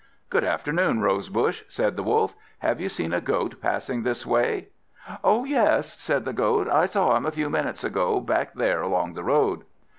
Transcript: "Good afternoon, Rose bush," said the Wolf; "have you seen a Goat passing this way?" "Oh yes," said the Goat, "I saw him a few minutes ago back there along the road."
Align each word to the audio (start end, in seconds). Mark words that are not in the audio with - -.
"Good 0.31 0.43
afternoon, 0.43 1.01
Rose 1.01 1.29
bush," 1.29 1.61
said 1.69 1.95
the 1.95 2.01
Wolf; 2.01 2.33
"have 2.57 2.81
you 2.81 2.89
seen 2.89 3.13
a 3.13 3.21
Goat 3.21 3.61
passing 3.61 4.01
this 4.01 4.25
way?" 4.25 4.69
"Oh 5.23 5.43
yes," 5.45 5.95
said 6.01 6.25
the 6.25 6.33
Goat, 6.33 6.67
"I 6.67 6.87
saw 6.87 7.15
him 7.15 7.27
a 7.27 7.31
few 7.31 7.51
minutes 7.51 7.83
ago 7.83 8.19
back 8.19 8.55
there 8.55 8.81
along 8.81 9.13
the 9.13 9.23
road." 9.23 9.61